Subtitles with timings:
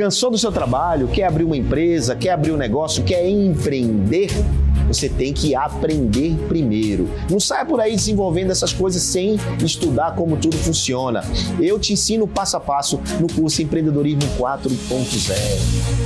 [0.00, 1.08] Cansou do seu trabalho?
[1.08, 2.16] Quer abrir uma empresa?
[2.16, 3.04] Quer abrir um negócio?
[3.04, 4.30] Quer empreender?
[4.88, 7.06] Você tem que aprender primeiro.
[7.30, 11.22] Não saia por aí desenvolvendo essas coisas sem estudar como tudo funciona.
[11.60, 16.00] Eu te ensino passo a passo no curso Empreendedorismo 4.0.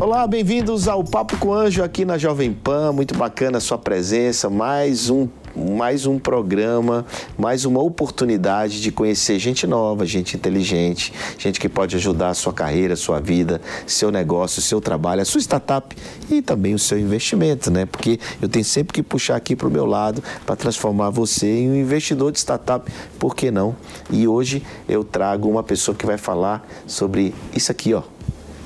[0.00, 2.90] Olá, bem-vindos ao Papo com Anjo aqui na Jovem Pan.
[2.90, 4.48] Muito bacana a sua presença.
[4.48, 7.04] Mais um mais um programa,
[7.36, 12.52] mais uma oportunidade de conhecer gente nova, gente inteligente, gente que pode ajudar a sua
[12.52, 15.94] carreira, sua vida, seu negócio, seu trabalho, a sua startup
[16.30, 17.86] e também o seu investimento, né?
[17.86, 21.70] Porque eu tenho sempre que puxar aqui para o meu lado para transformar você em
[21.70, 23.76] um investidor de startup, por que não?
[24.10, 28.02] E hoje eu trago uma pessoa que vai falar sobre isso aqui, ó,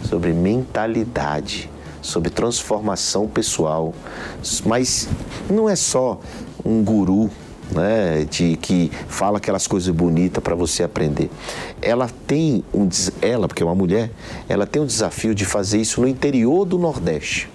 [0.03, 1.76] sobre mentalidade
[2.07, 3.93] sobre transformação pessoal.
[4.65, 5.09] Mas
[5.51, 6.21] não é só
[6.65, 7.31] um guru
[7.71, 11.31] né, de que fala aquelas coisas bonitas para você aprender.
[11.83, 12.89] Ela tem um
[13.21, 14.11] ela, porque é uma mulher,
[14.49, 17.49] ela tem um desafio de fazer isso no interior do Nordeste.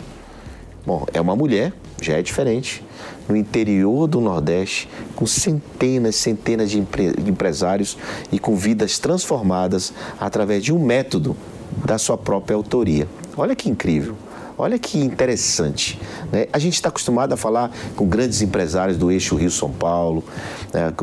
[0.85, 2.83] Bom, é uma mulher, já é diferente.
[3.29, 7.97] No interior do Nordeste, com centenas, centenas de, empre de empresários
[8.31, 11.37] e com vidas transformadas através de um método
[11.85, 13.07] da sua própria autoria.
[13.37, 14.15] Olha que incrível.
[14.61, 15.99] Olha que interessante.
[16.31, 16.45] Né?
[16.53, 20.23] A gente está acostumado a falar com grandes empresários do eixo Rio-São Paulo,
[20.71, 20.93] né?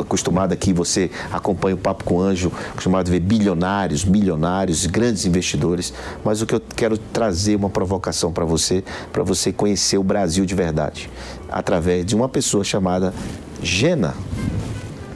[0.00, 5.92] acostumado aqui, você acompanha o Papo com Anjo, acostumado a ver bilionários, milionários, grandes investidores.
[6.24, 10.46] Mas o que eu quero trazer uma provocação para você, para você conhecer o Brasil
[10.46, 11.10] de verdade,
[11.50, 13.12] através de uma pessoa chamada
[13.60, 14.14] Gena.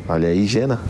[0.08, 0.80] Olha aí, Gena.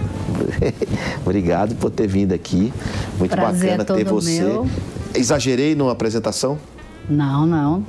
[1.26, 2.72] Obrigado por ter vindo aqui.
[3.19, 4.41] Muito Prazer bacana ter você.
[4.41, 4.66] Meu.
[5.15, 6.59] Exagerei numa apresentação?
[7.09, 7.84] Não, não.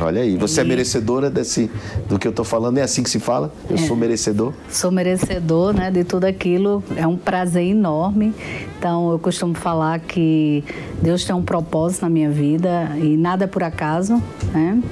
[0.00, 0.66] Olha aí, você é e...
[0.66, 1.70] é merecedora desse,
[2.08, 3.50] do que eu estou falando, é assim que se fala?
[3.70, 3.78] Eu é.
[3.78, 4.52] sou merecedor?
[4.68, 8.34] Sou merecedor né, de tudo aquilo, é um prazer enorme.
[8.78, 10.62] Então, eu costumo falar que
[11.00, 14.22] Deus tem um propósito na minha vida e nada é por acaso,
[14.52, 14.82] né?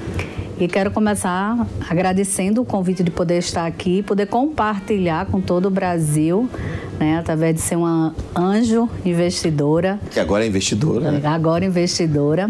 [0.57, 5.69] E quero começar agradecendo o convite de poder estar aqui, poder compartilhar com todo o
[5.69, 6.49] Brasil,
[6.97, 9.99] né, através de ser uma anjo investidora.
[10.09, 11.11] Que agora é investidora.
[11.11, 11.21] Né?
[11.25, 12.49] Agora investidora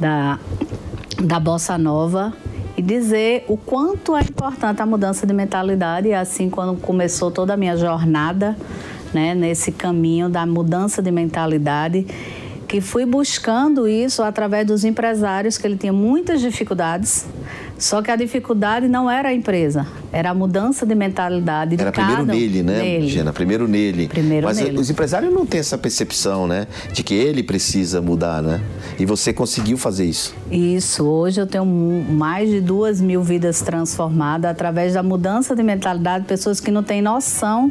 [0.00, 0.38] da,
[1.22, 2.32] da Bossa Nova
[2.74, 6.14] e dizer o quanto é importante a mudança de mentalidade.
[6.14, 8.56] Assim, quando começou toda a minha jornada
[9.12, 12.06] né, nesse caminho da mudança de mentalidade,
[12.66, 17.26] que fui buscando isso através dos empresários, que ele tinha muitas dificuldades.
[17.78, 21.92] Só que a dificuldade não era a empresa, era a mudança de mentalidade de era
[21.92, 23.08] cada primeiro nele, né, nele.
[23.08, 23.32] Gina?
[23.32, 24.08] Primeiro nele.
[24.08, 24.78] Primeiro Mas nele.
[24.78, 26.66] os empresários não têm essa percepção, né?
[26.92, 28.62] De que ele precisa mudar, né?
[28.98, 30.34] E você conseguiu fazer isso.
[30.50, 31.04] Isso.
[31.04, 36.60] Hoje eu tenho mais de duas mil vidas transformadas através da mudança de mentalidade, pessoas
[36.60, 37.70] que não têm noção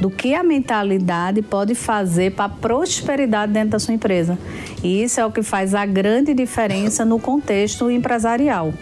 [0.00, 4.36] do que a mentalidade pode fazer para a prosperidade dentro da sua empresa.
[4.82, 8.74] E isso é o que faz a grande diferença no contexto empresarial.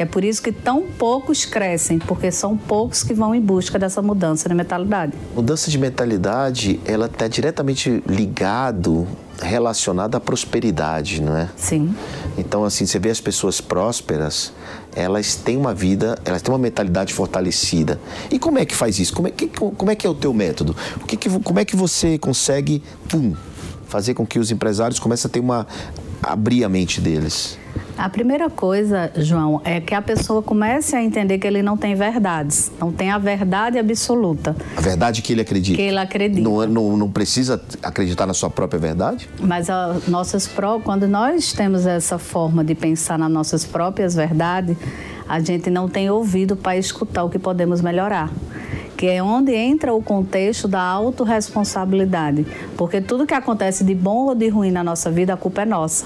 [0.00, 4.00] É por isso que tão poucos crescem, porque são poucos que vão em busca dessa
[4.00, 5.12] mudança de mentalidade.
[5.36, 9.06] Mudança de mentalidade, ela está diretamente ligado
[9.42, 11.50] relacionada à prosperidade, não é?
[11.54, 11.94] Sim.
[12.38, 14.54] Então, assim, você vê as pessoas prósperas,
[14.96, 18.00] elas têm uma vida, elas têm uma mentalidade fortalecida.
[18.30, 19.12] E como é que faz isso?
[19.12, 20.74] Como é que, como é, que é o teu método?
[21.02, 23.34] O que, que como é que você consegue, pum,
[23.86, 25.66] fazer com que os empresários comecem a ter uma
[26.22, 27.59] abrir a mente deles?
[28.00, 31.94] A primeira coisa, João, é que a pessoa comece a entender que ele não tem
[31.94, 34.56] verdades, não tem a verdade absoluta.
[34.74, 35.76] A verdade que ele acredita.
[35.76, 36.40] Que ele acredita.
[36.40, 39.28] Não, não, não precisa acreditar na sua própria verdade?
[39.38, 39.68] Mas
[40.08, 40.50] nossas
[40.82, 44.78] quando nós temos essa forma de pensar nas nossas próprias verdades,
[45.28, 48.30] a gente não tem ouvido para escutar o que podemos melhorar
[49.00, 52.46] que é onde entra o contexto da autorresponsabilidade.
[52.76, 55.64] Porque tudo que acontece de bom ou de ruim na nossa vida, a culpa é
[55.64, 56.04] nossa.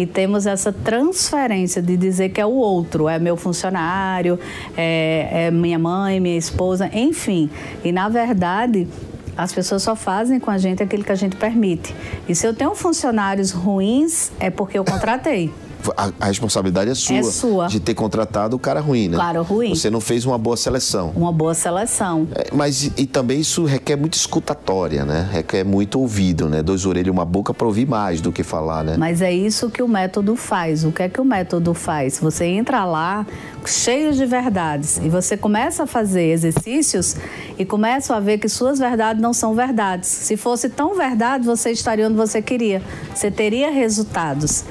[0.00, 4.38] E temos essa transferência de dizer que é o outro, é meu funcionário,
[4.74, 7.50] é, é minha mãe, minha esposa, enfim.
[7.84, 8.88] E na verdade,
[9.36, 11.94] As pessoas só fazem com a gente aquilo que a gente permite.
[12.28, 15.50] E se eu tenho funcionários ruins, é porque eu contratei.
[15.96, 17.66] A, a responsabilidade é sua, É sua.
[17.66, 19.16] de ter contratado o cara ruim, né?
[19.16, 19.74] Claro, ruim.
[19.74, 21.12] Você não fez uma boa seleção.
[21.16, 22.28] Uma boa seleção.
[22.34, 25.28] É, Mas e, e também isso requer muita escutatória, né?
[25.32, 26.62] Requer muito ouvido, né?
[26.62, 28.96] Dois orelhas e uma boca para ouvir mais do que falar, né?
[28.98, 30.84] Mas é isso que o método faz.
[30.84, 32.18] O que é que o método faz?
[32.18, 33.26] Você entra lá
[33.64, 37.16] cheio de verdades e você começa a fazer exercícios
[37.58, 40.08] e começa a ver que suas verdades não são verdades.
[40.08, 42.82] Se fosse tão verdade, você estaria onde você queria.
[43.14, 44.64] Você teria resultados.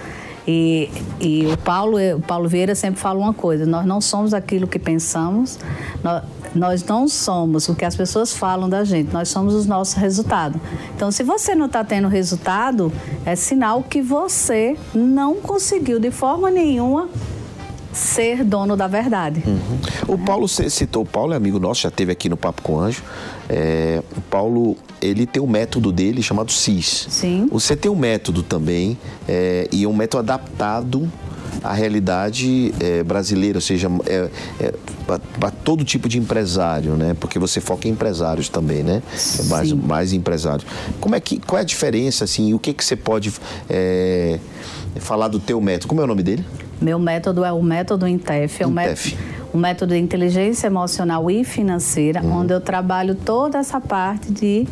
[0.47, 0.89] E,
[1.19, 4.79] e o Paulo, o Paulo Vieira sempre fala uma coisa: nós não somos aquilo que
[4.79, 5.59] pensamos,
[6.03, 6.23] nós,
[6.55, 10.59] nós não somos o que as pessoas falam da gente, nós somos os nossos resultados.
[10.95, 12.91] Então, se você não está tendo resultado,
[13.25, 17.09] é sinal que você não conseguiu de forma nenhuma
[17.93, 19.43] ser dono da verdade.
[20.07, 22.73] O Paulo c- citou, o Paulo é amigo nosso, já teve aqui no Papo com
[22.75, 23.03] o Anjo.
[23.49, 27.07] É, o Paulo, ele tem um método dele chamado CIS.
[27.09, 27.47] Sim.
[27.51, 28.97] Você tem um método também,
[29.27, 31.11] é, e é um método adaptado
[31.63, 34.29] à realidade é, brasileira, ou seja, é,
[35.39, 37.15] para todo tipo de empresário, né?
[37.19, 39.01] Porque você foca em empresários também, né?
[39.39, 40.65] É mais, mais empresários.
[41.01, 43.33] Como é que, qual é a diferença, assim, o que, que você pode
[43.67, 44.39] é,
[44.97, 45.87] falar do teu método?
[45.87, 46.45] Como é o nome dele?
[46.81, 49.17] Meu método é o método INTEF, é o, INTEF.
[49.53, 52.39] o método de inteligência emocional e financeira, Uhum.
[52.41, 54.67] onde eu trabalho toda essa parte de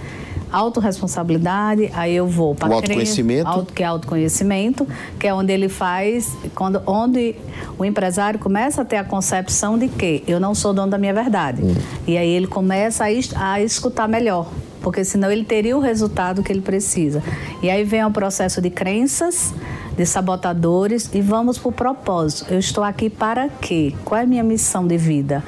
[0.51, 3.67] autorresponsabilidade, aí eu vou para O autoconhecimento.
[3.73, 4.87] que é autoconhecimento,
[5.19, 7.35] que é onde ele faz, quando, onde
[7.77, 11.13] o empresário começa a ter a concepção de que eu não sou dono da minha
[11.13, 11.61] verdade.
[11.63, 11.75] Hum.
[12.07, 13.07] E aí ele começa a,
[13.53, 14.49] a escutar melhor,
[14.81, 17.21] porque senão ele teria o resultado que ele precisa.
[17.61, 19.53] E aí vem o processo de crenças,
[19.97, 22.53] de sabotadores e vamos para o propósito.
[22.53, 23.93] Eu estou aqui para quê?
[24.05, 25.43] Qual é a minha missão de vida?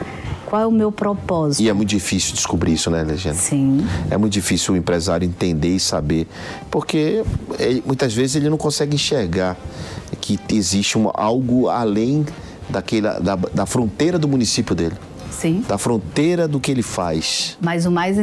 [0.48, 1.62] Qual é o meu propósito?
[1.62, 3.36] E é muito difícil descobrir isso, né, Legenda?
[3.36, 3.86] Sim.
[4.10, 6.28] É muito difícil o empresário entender e saber,
[6.72, 7.24] porque
[7.60, 9.56] ele- muitas vezes ele não consegue enxergar
[10.20, 12.26] que existe um, algo além
[12.68, 14.96] daquela, da, da fronteira do município dele,
[15.30, 15.64] Sim.
[15.68, 17.56] da fronteira do que ele faz.
[17.62, 18.18] Mas o mais,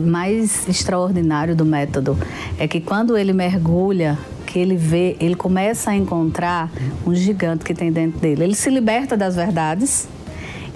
[0.00, 2.16] mais extraordinário do método
[2.56, 4.16] é que quando ele mergulha,
[4.48, 6.70] que ele vê, ele começa a encontrar
[7.06, 8.44] um gigante que tem dentro dele.
[8.44, 10.08] Ele se liberta das verdades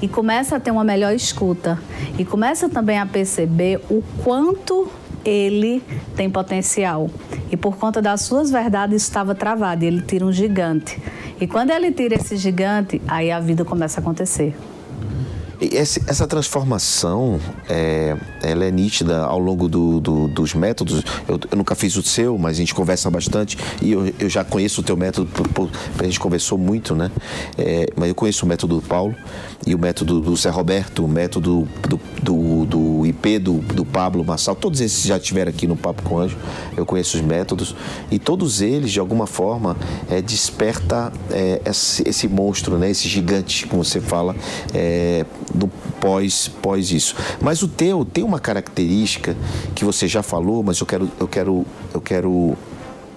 [0.02, 1.78] e começa a ter uma melhor escuta.
[2.18, 4.90] E começa também a perceber o quanto
[5.24, 5.82] ele
[6.14, 7.08] tem potencial.
[7.50, 9.84] E por conta das suas verdades estava travado.
[9.84, 11.00] E ele tira um gigante.
[11.40, 14.54] E quando ele tira esse gigante, aí a vida começa a acontecer.
[15.70, 17.38] Essa transformação,
[17.68, 21.02] é, ela é nítida ao longo do- do- dos métodos.
[21.28, 24.42] Eu, eu nunca fiz o seu, mas a gente conversa bastante e eu, eu já
[24.42, 25.28] conheço o teu método,
[25.98, 27.10] a gente conversou muito, né?
[27.56, 29.14] É, mas eu conheço o método do Paulo
[29.66, 34.24] e o método do Zé Roberto, o método do, do, do IP, do, do Pablo
[34.24, 34.56] Massal.
[34.56, 36.36] Todos esses já estiveram aqui no Papo com o Anjo.
[36.76, 37.74] Eu conheço os métodos
[38.10, 39.76] e todos eles, de alguma forma,
[40.10, 42.90] é, desperta é, esse, esse monstro, né?
[42.90, 44.34] Esse gigante, como você fala,
[44.74, 45.68] é, do
[46.00, 47.14] pós, pós isso.
[47.40, 49.36] Mas o teu tem uma característica
[49.74, 52.56] que você já falou, mas eu quero, eu quero, eu quero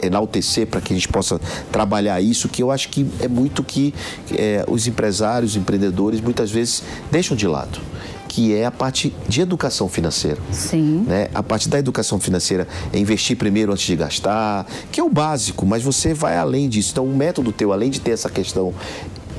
[0.01, 1.39] enaltecer para que a gente possa
[1.71, 3.93] trabalhar isso, que eu acho que é muito que
[4.31, 7.79] é, os empresários, os empreendedores, muitas vezes deixam de lado,
[8.27, 10.37] que é a parte de educação financeira.
[10.51, 11.05] Sim.
[11.07, 11.29] Né?
[11.33, 15.65] A parte da educação financeira é investir primeiro antes de gastar, que é o básico,
[15.65, 16.91] mas você vai além disso.
[16.91, 18.73] Então, o método teu, além de ter essa questão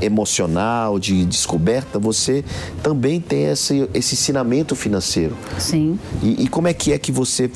[0.00, 2.45] emocional, de descoberta, você
[2.83, 5.37] também tem esse, esse ensinamento financeiro.
[5.59, 5.99] Sim.
[6.23, 7.50] E, e como é que é que você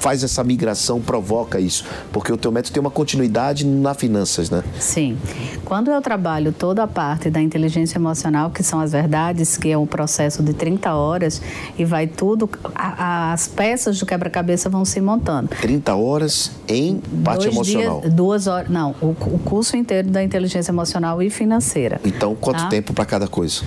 [0.00, 1.84] faz essa migração, provoca isso?
[2.12, 4.62] Porque o teu método tem uma continuidade na finanças, né?
[4.78, 5.16] Sim.
[5.64, 9.78] Quando eu trabalho toda a parte da inteligência emocional, que são as verdades, que é
[9.78, 11.40] um processo de 30 horas,
[11.78, 15.48] e vai tudo, a- as peças do quebra-cabeça vão se montando.
[15.60, 18.00] 30 horas em parte Dois emocional.
[18.00, 21.77] Dias, duas horas, não, o, o curso inteiro da inteligência emocional e financeira.
[22.04, 22.68] Então, quanto Tá?
[22.68, 23.62] tempo para cada coisa?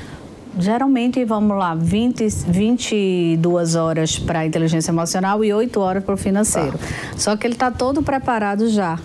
[0.60, 6.78] Geralmente, vamos lá, 20, 22 horas para inteligência emocional e 8 horas para o financeiro.
[7.16, 9.00] Só que ele está todo preparado já.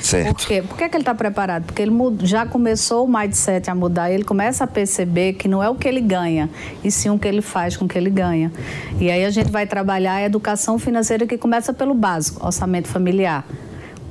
[0.00, 0.36] Certo.
[0.36, 0.62] Por quê?
[0.62, 1.64] Por que, que ele está preparado?
[1.64, 5.68] Porque ele já começou o mindset a mudar, ele começa a perceber que não é
[5.68, 6.50] o que ele ganha,
[6.84, 8.52] e sim o que ele faz com o que ele ganha.
[9.00, 13.44] E aí a gente vai trabalhar a educação financeira que começa pelo básico, orçamento familiar.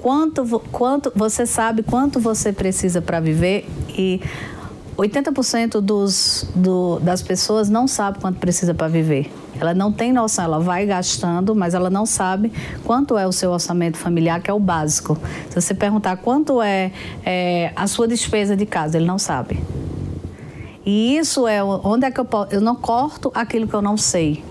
[0.06, 4.22] Quanto, quanto você sabe quanto você precisa para viver e
[4.96, 9.34] 80% dos, do, das pessoas não sabe quanto precisa para viver.
[9.60, 13.50] Ela não tem noção, ela vai gastando, mas ela não sabe quanto é o seu
[13.50, 15.18] orçamento familiar, que é o básico.
[15.50, 16.92] Se você perguntar quanto é,
[17.26, 19.60] é, a sua despesa de casa, ele não sabe.
[20.86, 22.54] E isso é onde é que eu posso.
[22.54, 24.44] Eu não corto aquilo que eu não sei.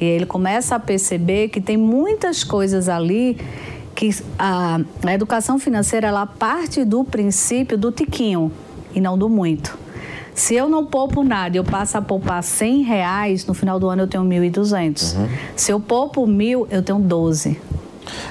[0.00, 3.36] E ele começa a perceber que tem muitas coisas ali
[3.94, 8.52] que a, a educação financeira ela parte do princípio do tiquinho
[8.94, 9.78] e não do muito.
[10.34, 14.02] Se eu não poupo nada, eu passo a poupar 100 reais, no final do ano
[14.02, 15.16] eu tenho 1.200.
[15.16, 15.28] Uhum.
[15.54, 17.60] Se eu poupo mil, eu tenho 12.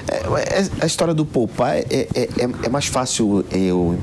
[0.08, 3.96] É, é, a história do poupar é, é, é, é mais fácil eu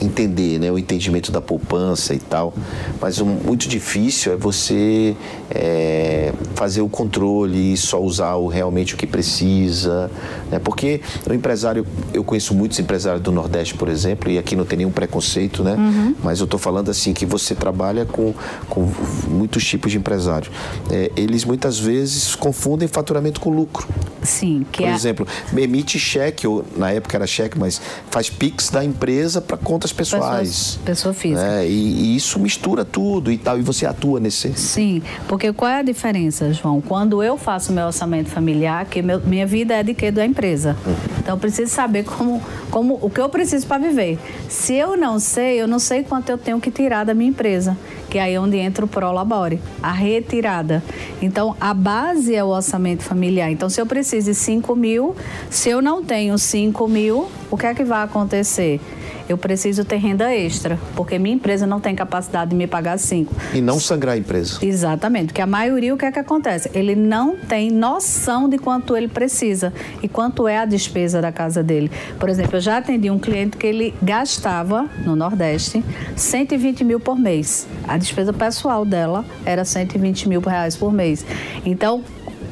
[0.00, 0.70] entender, né?
[0.70, 2.54] O entendimento da poupança e tal.
[3.00, 5.16] Mas o muito difícil é você
[5.50, 10.10] é, fazer o controle e só usar o, realmente o que precisa.
[10.50, 10.58] Né?
[10.58, 14.78] Porque o empresário, eu conheço muitos empresários do Nordeste, por exemplo, e aqui não tem
[14.78, 15.74] nenhum preconceito, né?
[15.74, 16.14] Uhum.
[16.22, 18.34] Mas eu estou falando assim que você trabalha com,
[18.68, 18.90] com
[19.28, 20.50] muitos tipos de empresários.
[20.90, 23.86] É, eles muitas vezes confundem faturamento com lucro.
[24.22, 24.94] Sim, que Por é...
[24.94, 25.26] exemplo,
[25.56, 29.56] emite cheque, ou na época era cheque, mas faz PIX da empresa para
[29.92, 30.48] pessoais.
[30.48, 31.42] Pessoa, pessoa física.
[31.42, 34.52] É, e, e, isso mistura tudo e tal, e você atua nesse.
[34.54, 36.80] Sim, porque qual é a diferença, João?
[36.80, 40.10] Quando eu faço meu orçamento familiar, que meu, minha vida é de quê?
[40.10, 40.76] Da empresa.
[40.86, 40.94] Uhum.
[41.18, 44.18] Então eu preciso saber como, como o que eu preciso para viver.
[44.48, 47.76] Se eu não sei, eu não sei quanto eu tenho que tirar da minha empresa
[48.08, 50.82] que é aí onde entra o Prolabore, a retirada.
[51.20, 53.50] Então, a base é o orçamento familiar.
[53.50, 55.14] Então, se eu preciso de 5 mil,
[55.50, 58.80] se eu não tenho 5 mil, o que é que vai acontecer?
[59.28, 63.34] Eu preciso ter renda extra, porque minha empresa não tem capacidade de me pagar cinco.
[63.52, 64.58] E não sangrar a empresa.
[64.62, 66.70] Exatamente, porque a maioria o que é que acontece?
[66.74, 71.62] Ele não tem noção de quanto ele precisa e quanto é a despesa da casa
[71.62, 71.90] dele.
[72.18, 75.84] Por exemplo, eu já atendi um cliente que ele gastava no Nordeste
[76.16, 77.66] 120 mil por mês.
[77.86, 81.24] A despesa pessoal dela era 120 mil reais por mês.
[81.64, 82.02] Então,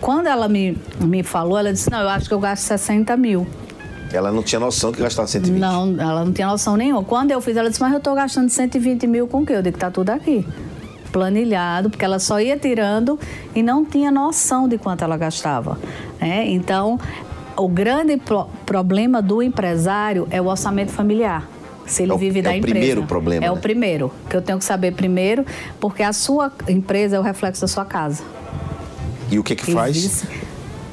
[0.01, 3.47] quando ela me, me falou, ela disse: Não, eu acho que eu gasto 60 mil.
[4.13, 5.59] Ela não tinha noção que gastava 120.
[5.59, 7.03] Não, ela não tinha noção nenhuma.
[7.03, 9.55] Quando eu fiz, ela disse, mas eu estou gastando 120 mil com o quê?
[9.55, 10.47] Eu digo, tá tudo aqui.
[11.13, 13.19] Planilhado, porque ela só ia tirando
[13.55, 15.79] e não tinha noção de quanto ela gastava.
[16.21, 16.47] Né?
[16.49, 17.01] Então,
[17.57, 21.49] o grande pro problema do empresário é o orçamento familiar.
[21.87, 22.77] Se ele é o, vive da empresa.
[22.77, 23.47] É o primeiro problema.
[23.47, 23.53] É né?
[23.53, 25.45] o primeiro, que eu tenho que saber primeiro,
[25.81, 28.23] porque a sua empresa é o reflexo da sua casa.
[29.31, 30.25] E o que que faz?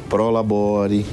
[0.09, 1.05] Prolabore,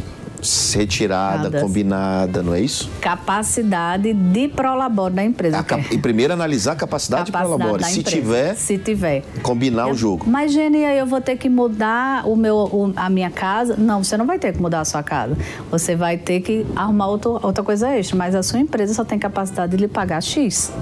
[0.72, 1.60] retirada, Nada.
[1.60, 2.90] combinada, não é isso?
[3.00, 5.64] Capacidade de prolabore da empresa.
[5.90, 7.84] E primeiro analisar a capacidade, capacidade de prolabore.
[7.84, 8.16] Se empresa.
[8.16, 10.24] tiver, se tiver, combinar eu, o jogo.
[10.28, 13.76] Mas, Genia, eu vou ter que mudar o meu, o, a minha casa?
[13.76, 15.36] Não, você não vai ter que mudar a sua casa.
[15.70, 19.18] Você vai ter que arrumar outro, outra coisa extra, mas a sua empresa só tem
[19.18, 20.72] capacidade de lhe pagar X.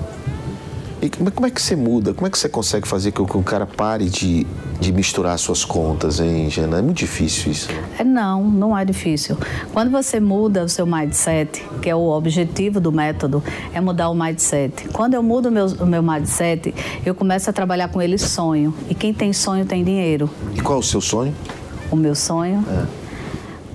[1.00, 2.12] E como é que você muda?
[2.12, 4.44] Como é que você consegue fazer com que o cara pare de,
[4.80, 6.78] de misturar suas contas, hein, Jana?
[6.78, 7.73] É muito difícil isso.
[7.73, 7.82] Né?
[7.99, 9.37] É, não, não é difícil.
[9.73, 13.42] Quando você muda o seu mindset, que é o objetivo do método,
[13.73, 14.88] é mudar o mindset.
[14.92, 18.75] Quando eu mudo o meu, o meu mindset, eu começo a trabalhar com ele sonho.
[18.88, 20.30] E quem tem sonho tem dinheiro.
[20.54, 21.35] E qual é o seu sonho?
[21.90, 22.64] O meu sonho?
[22.68, 22.98] É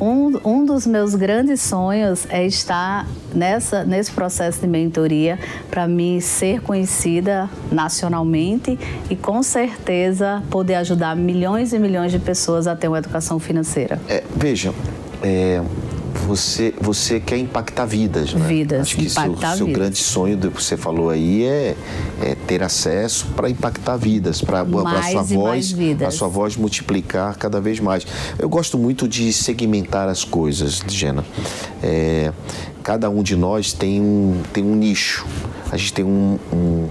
[0.03, 6.19] um, um dos meus grandes sonhos é estar nessa, nesse processo de mentoria para mim
[6.19, 8.77] ser conhecida nacionalmente
[9.10, 14.00] e com certeza poder ajudar milhões e milhões de pessoas a ter uma educação financeira.
[14.10, 14.74] É, veja,
[15.22, 15.62] é,
[16.24, 18.48] você, você quer impactar vidas, né?
[18.48, 19.82] Vidas, Acho que impactar seu, seu vidas.
[19.82, 21.75] grande sonho do que você falou aí é,
[22.22, 25.75] é ter acesso para impactar vidas, para a sua voz,
[26.06, 28.06] a sua voz multiplicar cada vez mais.
[28.39, 31.25] Eu gosto muito de segmentar as coisas, Gena.
[31.82, 32.32] É,
[32.82, 35.25] cada um de nós tem um, tem um nicho.
[35.72, 36.88] A gente tem um, um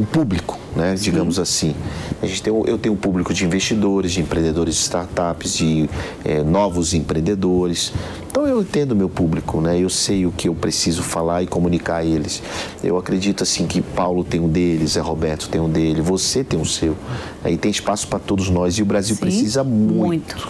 [0.00, 1.74] um público, né, digamos assim.
[2.22, 5.88] A gente tem, eu tenho um público de investidores, de empreendedores de startups, de
[6.24, 7.92] é, novos empreendedores.
[8.30, 9.78] Então eu entendo meu público, né?
[9.78, 12.42] Eu sei o que eu preciso falar e comunicar a eles.
[12.82, 16.58] Eu acredito assim que Paulo tem um deles, é Roberto tem um dele, você tem
[16.58, 16.96] o um seu.
[17.42, 20.48] Aí tem espaço para todos nós e o Brasil Sim, precisa muito, muito,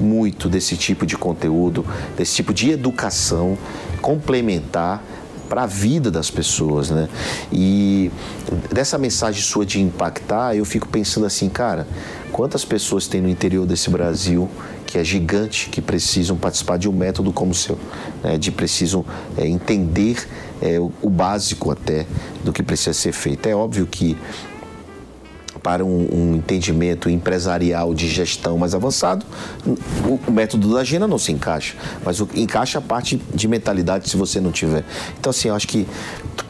[0.00, 1.84] muito desse tipo de conteúdo,
[2.16, 3.56] desse tipo de educação
[4.02, 5.02] complementar
[5.52, 7.10] para a vida das pessoas, né?
[7.52, 8.10] E
[8.72, 11.86] dessa mensagem sua de impactar, eu fico pensando assim, cara,
[12.32, 14.48] quantas pessoas tem no interior desse Brasil
[14.86, 17.78] que é gigante, que precisam participar de um método como o seu,
[18.24, 18.38] né?
[18.38, 19.04] de precisam
[19.36, 20.26] é, entender
[20.62, 22.06] é, o, o básico até
[22.42, 23.46] do que precisa ser feito.
[23.46, 24.16] É óbvio que
[25.62, 29.24] para um, um, entendimento empresarial de gestão mais avançado,
[29.64, 34.08] o, o, método da Gina não se encaixa, mas o, encaixa a parte de mentalidade
[34.08, 34.84] se você não tiver.
[35.18, 35.86] Então, assim, eu acho que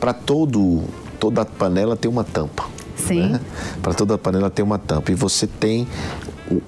[0.01, 0.85] para todo
[1.21, 2.65] toda panela tem uma tampa.
[2.97, 3.29] Sim.
[3.29, 3.41] Né?
[3.81, 5.13] Para toda panela tem uma tampa.
[5.13, 5.87] E você tem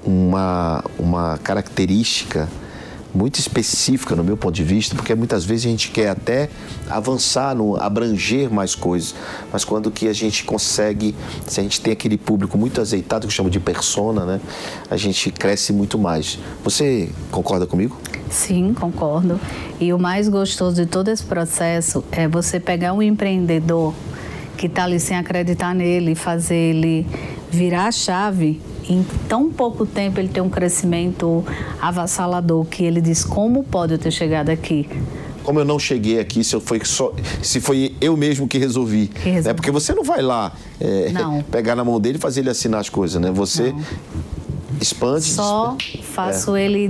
[0.05, 2.49] uma, uma característica
[3.15, 6.51] muito específica no meu ponto de vista, porque muitas vezes a gente quer até
[6.91, 9.15] avançar, no, abranger mais coisas,
[9.53, 11.15] mas quando que a gente consegue,
[11.47, 14.41] se a gente tem aquele público muito azeitado, que chama de persona, né,
[14.91, 16.39] a gente cresce muito mais.
[16.65, 17.97] Você concorda comigo?
[18.31, 19.41] Sim, concordo.
[19.79, 23.95] E o mais gostoso de todo esse processo é você pegar um empreendedor
[24.57, 27.07] que está ali sem acreditar nele fazer ele
[27.51, 31.45] virar a chave em tão pouco tempo ele tem um crescimento
[31.81, 34.89] avassalador que ele diz como pode eu ter chegado aqui
[35.45, 37.13] como eu não cheguei aqui, se, eu foi só,
[37.43, 39.09] se foi eu mesmo que resolvi.
[39.09, 39.49] Que resolvi.
[39.49, 39.55] Né?
[39.55, 40.51] Porque você não vai lá
[40.81, 41.13] é,
[41.53, 43.31] pegar na mão dele e fazer ele assinar as coisas, né?
[43.31, 43.83] Você não.
[44.81, 45.25] expande.
[45.25, 45.77] Só
[46.15, 46.65] faço é.
[46.65, 46.89] ele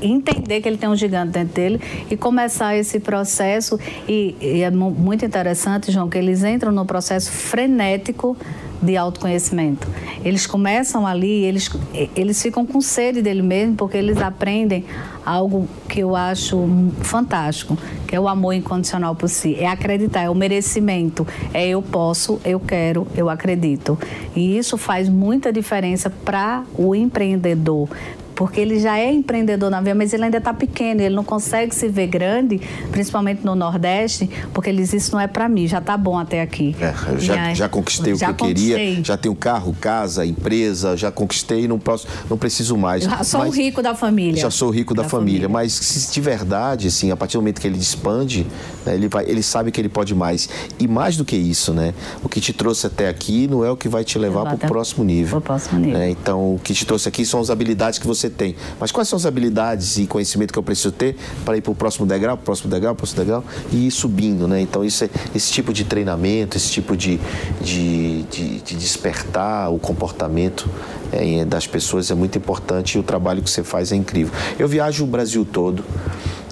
[0.00, 3.78] entender que ele tem um gigante dentro dele e começar esse processo.
[4.08, 8.36] E, e é muito interessante, João, que eles entram no processo frenético
[8.80, 9.88] de autoconhecimento.
[10.24, 11.70] Eles começam ali, eles,
[12.14, 14.84] eles ficam com sede dele mesmo, porque eles aprendem
[15.24, 16.68] algo que eu acho
[17.00, 19.56] fantástico, que é o amor incondicional por si.
[19.58, 21.26] É acreditar, é o merecimento.
[21.52, 23.98] É eu posso, eu quero, eu acredito.
[24.34, 27.88] E isso faz muita diferença para o empreendedor,
[28.36, 31.74] porque ele já é empreendedor na vida, mas ele ainda está pequeno, ele não consegue
[31.74, 32.60] se ver grande,
[32.92, 36.42] principalmente no Nordeste, porque ele diz, isso não é para mim, já está bom até
[36.42, 36.76] aqui.
[36.78, 40.96] É, eu já, já conquistei já o que eu queria, já tenho carro, casa, empresa,
[40.96, 43.04] já conquistei, não, posso, não preciso mais.
[43.04, 44.40] Já sou mas, o rico da família.
[44.40, 45.48] Já sou o rico da, da família.
[45.48, 48.46] família, mas se de verdade, assim, a partir do momento que ele expande,
[48.84, 50.48] né, ele, vai, ele sabe que ele pode mais.
[50.78, 51.94] E mais do que isso, né?
[52.22, 54.58] O que te trouxe até aqui não é o que vai te levar para o
[54.58, 55.40] próximo nível.
[55.40, 55.98] próximo nível.
[55.98, 56.10] Né?
[56.10, 58.56] Então, o que te trouxe aqui são as habilidades que você você tem.
[58.78, 61.74] Mas quais são as habilidades e conhecimento que eu preciso ter para ir para o
[61.74, 64.60] próximo degrau, próximo degrau, próximo degrau e ir subindo, né?
[64.60, 67.20] Então, isso é, esse tipo de treinamento, esse tipo de,
[67.60, 70.68] de, de, de despertar o comportamento
[71.12, 74.32] é, das pessoas é muito importante e o trabalho que você faz é incrível.
[74.58, 75.84] Eu viajo o Brasil todo,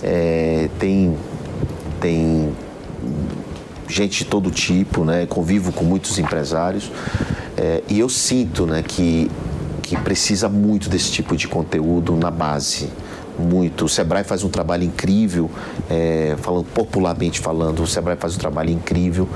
[0.02, 1.16] é, tem,
[2.00, 2.52] tem
[3.88, 5.26] gente de todo tipo, né?
[5.26, 6.90] convivo com muitos empresários
[7.56, 9.30] é, e eu sinto né, que
[9.84, 12.88] que precisa muito desse tipo de conteúdo na base.
[13.38, 13.86] Muito.
[13.86, 15.50] O Sebrae faz um trabalho incrível,
[15.90, 19.28] é, falando popularmente falando, o Sebrae faz um trabalho incrível,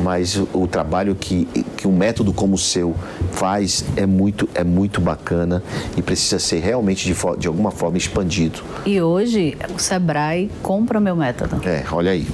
[0.00, 1.44] mas o, o, trabalho que,
[1.76, 2.96] que um método como o seu
[3.30, 5.62] faz é muito, é muito bacana
[5.96, 8.60] e precisa ser realmente de, de alguma forma expandido.
[8.84, 11.60] E hoje o Sebrae compra meu método.
[11.64, 12.26] É, olha aí.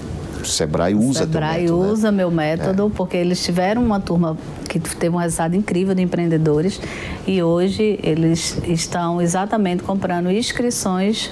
[0.42, 1.92] O Sebrae usa o Sebrae método, né?
[1.92, 2.16] usa né?
[2.16, 2.96] meu método é.
[2.96, 4.37] porque eles tiveram uma turma
[4.68, 6.81] que teve um resultado incrível de empreendedores
[7.26, 11.31] e hoje eles estão exatamente comprando inscrições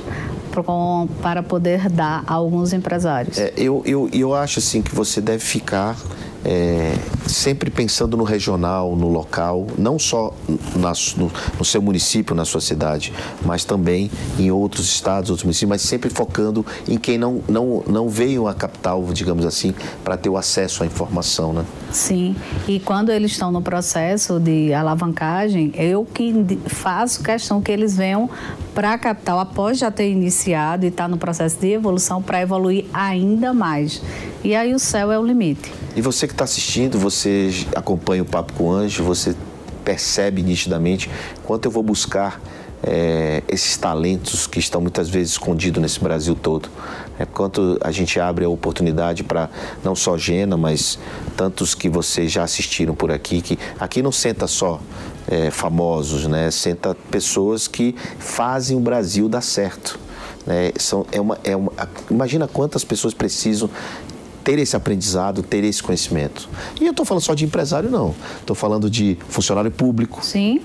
[1.22, 3.38] para poder dar a alguns empresários.
[3.38, 5.96] É, eu, eu, eu acho assim que você deve ficar
[6.44, 6.94] é,
[7.28, 10.34] sempre pensando no regional, no local, não só
[10.76, 13.12] na, no, no, seu município, na sua cidade,
[13.44, 18.08] mas também em outros estados, outros municípios, mas sempre focando em quem não, não, não
[18.08, 21.64] veio à capital, digamos assim, para ter o acesso à informação, né?
[21.92, 22.36] Sim,
[22.66, 28.28] e quando eles estão no processo de alavancagem, eu que faço questão que eles venham
[28.74, 32.40] para a capital após já ter iniciado e estar tá no processo de evolução para
[32.40, 34.00] evoluir ainda mais.
[34.44, 35.72] E aí o céu é o limite.
[35.96, 37.17] E você que está assistindo, você
[37.74, 39.34] acompanha o Papo com o Anjo, você
[39.84, 41.10] percebe nitidamente
[41.44, 42.40] quanto eu vou buscar
[42.82, 46.68] é, esses talentos que estão muitas vezes escondidos nesse Brasil todo.
[47.18, 49.48] É, quanto a gente abre a oportunidade para
[49.82, 50.98] não só Gena, mas
[51.36, 54.80] tantos que vocês já assistiram por aqui, que aqui não senta só
[55.26, 56.50] é, famosos, né?
[56.50, 59.98] Senta pessoas que fazem o Brasil dar certo.
[60.46, 60.72] Né?
[60.78, 61.72] São, é uma, é uma,
[62.10, 63.68] imagina quantas pessoas precisam
[64.48, 66.48] ter esse aprendizado, ter esse conhecimento.
[66.80, 68.14] E eu estou falando só de empresário, não.
[68.40, 70.24] Estou falando de funcionário público.
[70.24, 70.62] Sim.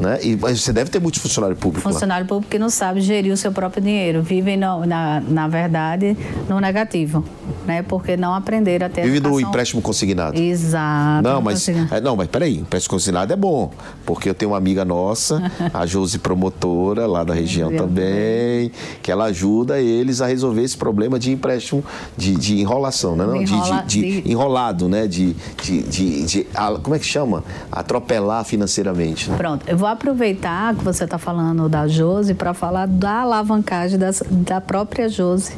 [0.00, 0.18] Né?
[0.22, 1.82] E, mas você deve ter muito funcionário público.
[1.82, 2.28] Funcionário lá.
[2.28, 4.22] público que não sabe gerir o seu próprio dinheiro.
[4.22, 6.16] Vivem, no, na, na verdade,
[6.48, 7.24] no negativo.
[7.66, 7.82] Né?
[7.82, 10.38] Porque não aprenderam a ter Vive do empréstimo consignado.
[10.40, 11.22] Exato.
[11.22, 13.70] Não, mas, é, não, mas peraí, empréstimo consignado é bom.
[14.06, 15.42] Porque eu tenho uma amiga nossa,
[15.74, 18.70] a Josi Promotora, lá da região também,
[19.02, 21.84] que ela ajuda eles a resolver esse problema de empréstimo,
[22.16, 23.26] de, de enrolação, né?
[23.26, 25.06] Não, Enrola, de, de, de, enrolado, né?
[25.06, 26.46] De, de, de, de,
[26.82, 27.44] como é que chama?
[27.70, 29.30] Atropelar financeiramente.
[29.30, 29.36] Né?
[29.36, 33.98] Pronto, eu vou vou aproveitar que você está falando da Jose para falar da alavancagem
[33.98, 35.54] das, da própria Jose.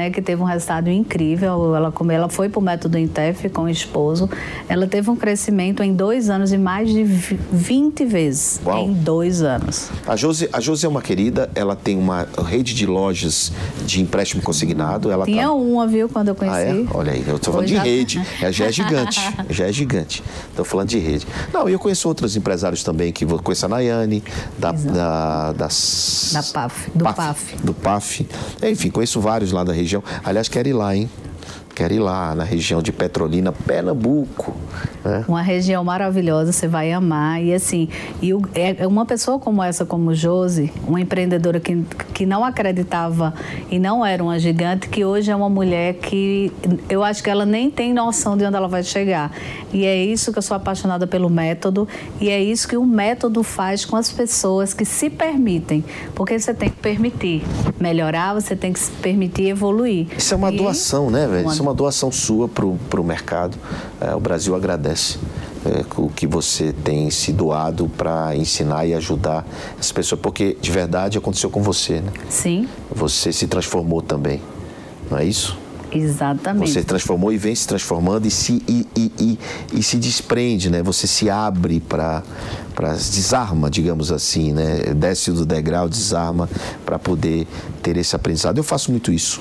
[0.00, 1.76] Né, que teve um resultado incrível.
[1.76, 4.28] Ela, como ela foi para o método Intef com o esposo,
[4.68, 8.60] ela teve um crescimento em dois anos de mais de 20 vezes.
[8.64, 8.86] Uau.
[8.86, 9.90] Em dois anos.
[10.06, 13.52] A Josi, a Josi é uma querida, ela tem uma rede de lojas
[13.84, 15.10] de empréstimo consignado.
[15.10, 15.52] Ela Tinha tá...
[15.52, 16.56] uma, viu, quando eu conheci.
[16.56, 16.84] Ah, é?
[16.94, 18.22] Olha aí, eu tô falando Hoje de já- rede.
[18.40, 19.20] É, já é gigante.
[19.50, 20.22] já é gigante.
[20.56, 21.26] Tô falando de rede.
[21.52, 24.22] Não, e eu conheço outros empresários também, que vou conheço a Nayane,
[24.58, 27.56] da, da, das- Da PAF, do PAF.
[27.62, 28.26] Do PAF.
[28.62, 29.89] Enfim, conheço vários lá da região.
[30.24, 31.08] Aliás, quero ir lá, hein?
[31.80, 34.54] Quero ir lá na região de Petrolina, Pernambuco.
[35.02, 35.24] né?
[35.26, 37.42] Uma região maravilhosa, você vai amar.
[37.42, 37.88] E assim,
[38.20, 43.32] e o- é uma pessoa como essa, como Josi, uma empreendedora que, que não acreditava
[43.70, 46.52] e não era uma gigante, que hoje é uma mulher que
[46.90, 49.32] eu acho que ela nem tem noção de onde ela vai chegar.
[49.72, 51.88] E é isso que eu sou apaixonada pelo método,
[52.20, 55.82] e é isso que o método faz com as pessoas que se permitem.
[56.14, 57.42] Porque você tem que permitir
[57.80, 60.08] melhorar, você tem que se permitir evoluir.
[60.14, 61.48] Isso é uma E- doação, né, velho?
[61.48, 63.56] Isso é uma doação sua pro, pro mercado.
[64.00, 65.18] É, o Brasil agradece
[65.64, 69.46] é, o que você tem se doado para ensinar e ajudar
[69.78, 72.12] as pessoas, porque de verdade aconteceu com você, né?
[72.28, 74.40] Sim, Você se transformou também,
[75.10, 75.58] não é isso?
[75.92, 76.70] exatamente.
[76.70, 79.38] Você se transformou e vem se transformando e se, e, e, e,
[79.72, 80.82] e se desprende, né?
[80.82, 82.22] Você se abre para
[82.94, 84.94] desarma, digamos assim, né?
[84.94, 86.48] Desce do degrau, desarma
[86.84, 87.46] para poder
[87.82, 88.58] ter esse aprendizado.
[88.58, 89.40] Eu faço muito isso.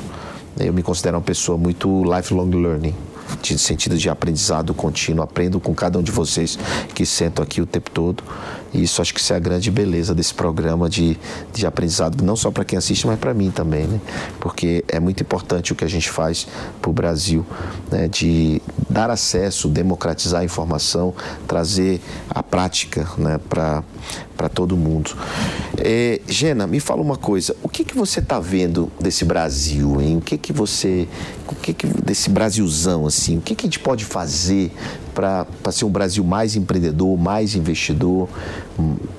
[0.57, 2.95] Eu me considero uma pessoa muito lifelong learning.
[3.41, 6.57] De sentido de aprendizado contínuo, aprendo com cada um de vocês
[6.95, 8.23] que sentam aqui o tempo todo.
[8.73, 11.17] E isso acho que isso é a grande beleza desse programa de,
[11.53, 13.99] de aprendizado, não só para quem assiste, mas para mim também, né?
[14.39, 16.47] Porque é muito importante o que a gente faz
[16.81, 17.45] para o Brasil,
[17.91, 18.07] né?
[18.07, 21.13] de dar acesso, democratizar a informação,
[21.47, 23.39] trazer a prática né?
[23.47, 23.83] para
[24.53, 25.11] todo mundo.
[25.77, 30.17] É, Gena, me fala uma coisa, o que, que você está vendo desse Brasil, hein?
[30.17, 31.07] O que, que você.
[31.47, 34.71] O que, que desse Brasilzão, assim, o que, que a gente pode fazer
[35.19, 38.29] para ser um Brasil mais empreendedor, mais investidor,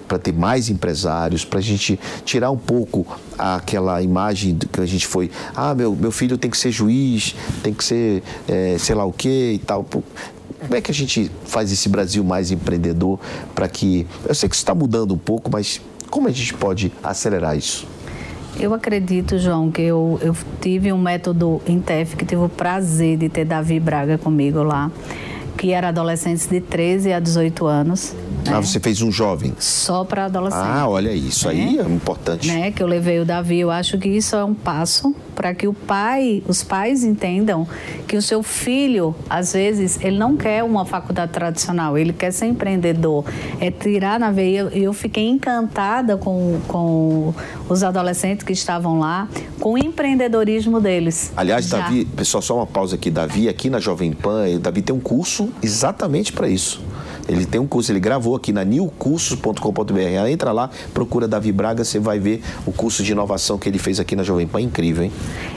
[0.09, 3.07] para ter mais empresários, para a gente tirar um pouco
[3.39, 7.75] aquela imagem que a gente foi, ah, meu, meu filho tem que ser juiz, tem
[7.75, 9.85] que ser é, sei lá o quê e tal.
[9.85, 13.19] Como é que a gente faz esse Brasil mais empreendedor
[13.55, 14.07] para que.
[14.27, 17.87] Eu sei que isso está mudando um pouco, mas como a gente pode acelerar isso?
[18.59, 23.29] Eu acredito, João, que eu, eu tive um método Intef que tive o prazer de
[23.29, 24.91] ter Davi Braga comigo lá,
[25.61, 28.15] que era adolescentes de 13 a 18 anos.
[28.47, 28.63] Ah, né?
[28.63, 29.55] você fez um jovem.
[29.59, 30.67] Só para adolescentes.
[30.67, 32.49] Ah, olha isso aí é importante.
[32.49, 35.67] né, que eu levei o Davi, eu acho que isso é um passo para que
[35.67, 37.67] o pai, os pais entendam
[38.07, 42.47] que o seu filho, às vezes, ele não quer uma faculdade tradicional, ele quer ser
[42.47, 43.25] empreendedor,
[43.59, 44.69] é tirar na veia.
[44.75, 47.33] E eu fiquei encantada com, com
[47.71, 51.33] os adolescentes que estavam lá, com o empreendedorismo deles.
[51.35, 51.79] Aliás, Já.
[51.79, 53.11] Davi, pessoal, só uma pausa aqui.
[53.11, 56.83] Davi, aqui na Jovem Pan, Davi tem um curso exatamente para isso.
[57.29, 60.29] Ele tem um curso, ele gravou aqui na newcursos.com.br.
[60.31, 64.01] Entra lá, procura Davi Braga, você vai ver o curso de inovação que ele fez
[64.01, 64.61] aqui na Jovem Pan.
[64.61, 65.13] Incrível, hein?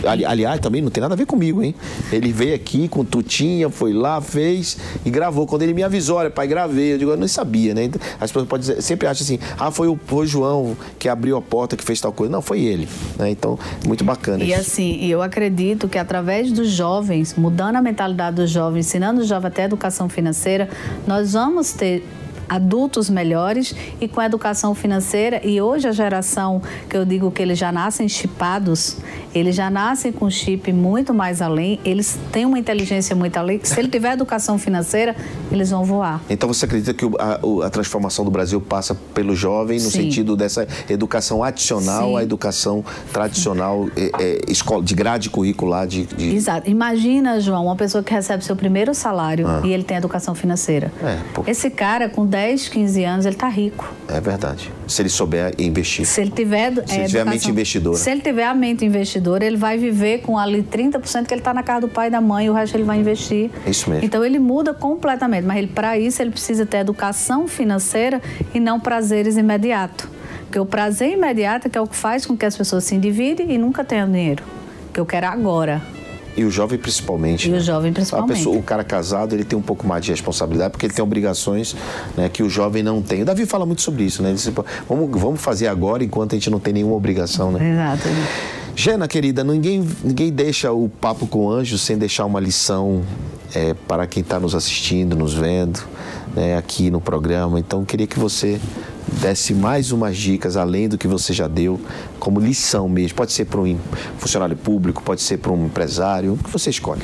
[0.06, 1.76] Ali- aliás, também não tem nada a ver comigo, hein?
[2.12, 5.46] Ele veio aqui com tutinha, foi lá, fez e gravou.
[5.48, 6.94] Quando ele me avisou, olha, pai, gravei.
[6.94, 7.90] Eu digo, eu não sabia, né?
[8.20, 11.38] As pessoas podem dizer, sempre acham assim, ah, foi o, foi o João que abriu
[11.38, 12.32] a porta, que fez tal coisa.
[12.32, 12.88] Não, foi ele.
[13.18, 13.30] Né?
[13.30, 14.60] Então, muito bacana E isso.
[14.62, 19.48] assim, eu acredito que através dos jovens, mudando a mentalidade dos jovens, ensinando os jovens
[19.48, 20.70] até educação financeira,
[21.08, 22.02] nós vamos ter
[22.48, 27.42] adultos melhores e com a educação financeira e hoje a geração que eu digo que
[27.42, 28.98] eles já nascem chipados,
[29.34, 33.60] eles já nascem com chip muito mais além, eles têm uma inteligência muito além.
[33.64, 35.16] Se ele tiver educação financeira,
[35.52, 36.22] eles vão voar.
[36.30, 40.04] Então você acredita que a, a transformação do Brasil passa pelo jovem no Sim.
[40.04, 42.18] sentido dessa educação adicional Sim.
[42.18, 46.70] à educação tradicional é, é, escola, de grade curricular de, de- Exato.
[46.70, 50.92] Imagina, João, uma pessoa que recebe seu primeiro salário e ele tem educação financeira.
[51.02, 51.14] Ah.
[51.48, 51.52] É.
[51.52, 53.94] Esse cara, com 10, 15 anos, ele tá rico.
[54.08, 54.72] é verdade.
[54.88, 56.04] Se ele souber investir.
[56.04, 56.74] Se ele tiver.
[56.88, 57.96] Se ele tiver a mente investidora.
[57.96, 61.54] Se ele tiver a mente investidora, ele vai viver com ali 30% que ele está
[61.54, 63.52] na casa do pai e da mãe, e o resto ele vai investir.
[63.64, 64.04] É isso mesmo.
[64.04, 65.46] Então ele muda completamente.
[65.46, 68.20] Mas para isso, ele precisa ter educação financeira
[68.52, 70.08] e não prazeres imediatos.
[70.46, 72.96] Porque o prazer imediato é que é o que faz com que as pessoas se
[72.96, 74.44] endividem e nunca tenham dinheiro.
[74.92, 75.84] Que eu quero agora.
[76.36, 77.48] E o jovem principalmente.
[77.48, 77.60] E o né?
[77.60, 78.38] jovem A principalmente.
[78.38, 81.76] pessoa- o cara casado ele tem um pouco mais de responsabilidade porque ele tem obrigações
[82.18, 83.22] né, que o jovem não tem.
[83.22, 84.30] O Davi fala muito sobre isso, né?
[84.30, 87.72] Ele diz, "Pô, vamos, vamos fazer agora enquanto a gente não tem nenhuma obrigação, né?
[87.72, 88.10] Exato.
[88.76, 93.04] Gena, querida, ninguém, ninguém deixa o papo com o anjo sem deixar uma lição
[93.54, 95.80] é, para quem está nos assistindo, nos vendo,
[96.36, 97.60] né, aqui no programa.
[97.60, 98.60] Então, queria que você
[99.22, 101.80] desse mais umas dicas além do que você já deu,
[102.20, 103.16] como lição mesmo.
[103.16, 103.78] Pode ser para um
[104.18, 107.02] funcionário público, pode ser para um empresário, o que você escolhe.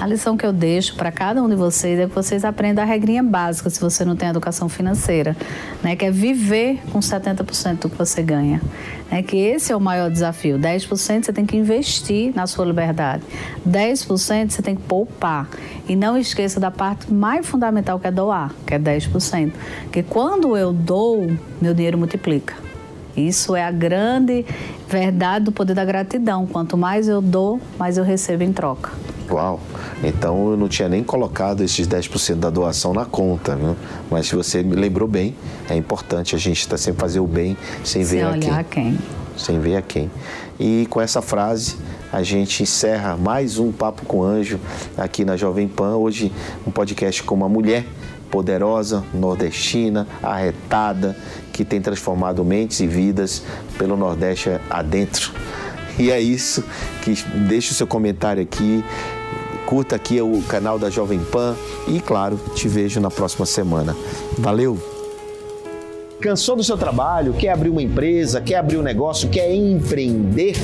[0.00, 2.86] A lição que eu deixo para cada um de vocês é que vocês aprendam a
[2.86, 5.36] regrinha básica se você não tem educação financeira,
[5.82, 5.96] né?
[5.96, 8.62] que é viver com 70% do que você ganha.
[9.10, 9.24] Né?
[9.24, 10.56] Que esse é o maior desafio.
[10.56, 13.24] 10% você tem que investir na sua liberdade.
[13.68, 15.48] 10% você tem que poupar.
[15.88, 19.52] E não esqueça da parte mais fundamental que é doar, que é 10%.
[19.82, 21.28] Porque quando eu dou,
[21.60, 22.54] meu dinheiro multiplica.
[23.16, 24.46] Isso é a grande
[24.88, 26.46] verdade do poder da gratidão.
[26.46, 28.92] Quanto mais eu dou, mais eu recebo em troca.
[29.30, 29.60] Uau!
[30.02, 33.76] Então eu não tinha nem colocado esses 10% da doação na conta, viu?
[34.10, 35.34] Mas se você me lembrou bem,
[35.68, 38.50] é importante a gente estar tá sempre fazer o bem sem, sem ver a quem.
[38.50, 38.98] a quem.
[39.36, 40.10] Sem ver a quem.
[40.58, 41.76] E com essa frase
[42.12, 44.58] a gente encerra mais um Papo com Anjo
[44.96, 45.96] aqui na Jovem Pan.
[45.96, 46.32] Hoje
[46.66, 47.84] um podcast com uma mulher
[48.30, 51.16] poderosa, nordestina, arretada,
[51.52, 53.42] que tem transformado mentes e vidas
[53.76, 55.32] pelo Nordeste adentro.
[55.98, 56.64] E é isso,
[57.02, 57.14] que
[57.48, 58.84] deixe o seu comentário aqui,
[59.68, 61.54] curta aqui o canal da Jovem Pan
[61.86, 63.94] e, claro, te vejo na próxima semana.
[64.38, 64.78] Valeu!
[66.22, 67.34] Cansou do seu trabalho?
[67.34, 68.40] Quer abrir uma empresa?
[68.40, 69.28] Quer abrir um negócio?
[69.28, 70.56] Quer empreender?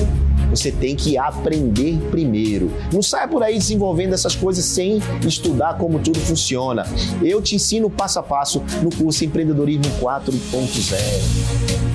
[0.49, 2.71] Você tem que aprender primeiro.
[2.91, 6.83] Não saia por aí desenvolvendo essas coisas sem estudar como tudo funciona.
[7.21, 11.94] Eu te ensino passo a passo no curso Empreendedorismo 4.0.